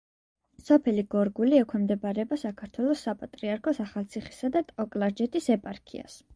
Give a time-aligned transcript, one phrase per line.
[0.69, 6.21] სოფელი გორგული ექვემდებარება საქართველოს საპატრიარქოს ახალციხისა და ტაო-კლარჯეთის ეპარქიას.